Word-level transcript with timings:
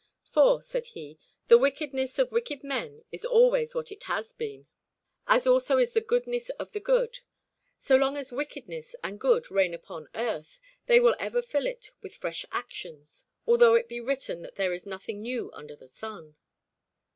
"For," 0.23 0.63
said 0.63 0.87
he, 0.97 1.19
"the 1.45 1.59
wickedness 1.59 2.17
of 2.17 2.31
wicked 2.31 2.63
men 2.63 3.05
is 3.11 3.23
always 3.23 3.75
what 3.75 3.91
it 3.91 4.01
has 4.05 4.33
been, 4.33 4.65
as 5.27 5.45
also 5.45 5.77
is 5.77 5.91
the 5.93 6.01
goodness 6.01 6.49
of 6.49 6.71
the 6.71 6.79
good. 6.79 7.19
So 7.77 7.97
long 7.97 8.17
as 8.17 8.31
wickedness 8.31 8.95
and 9.03 9.19
good 9.19 9.51
reign 9.51 9.75
upon 9.75 10.07
earth, 10.15 10.59
they 10.87 10.99
will 10.99 11.13
ever 11.19 11.43
fill 11.43 11.67
it 11.67 11.91
with 12.01 12.15
fresh 12.15 12.47
actions, 12.51 13.25
although 13.45 13.75
it 13.75 13.87
be 13.87 13.99
written 13.99 14.41
that 14.41 14.55
there 14.55 14.73
is 14.73 14.87
nothing 14.87 15.21
new 15.21 15.51
under 15.53 15.75
the 15.75 15.87
sun. 15.87 16.35